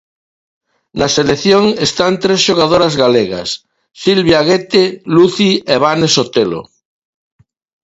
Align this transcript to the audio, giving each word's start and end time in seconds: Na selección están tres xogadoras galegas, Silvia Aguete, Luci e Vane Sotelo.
Na 0.99 1.07
selección 1.17 1.63
están 1.87 2.13
tres 2.23 2.39
xogadoras 2.47 2.93
galegas, 3.03 3.49
Silvia 4.03 4.37
Aguete, 4.41 4.83
Luci 5.15 5.51
e 5.73 5.75
Vane 5.83 6.07
Sotelo. 6.15 6.61